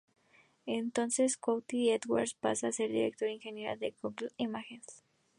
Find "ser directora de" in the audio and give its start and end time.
2.71-3.35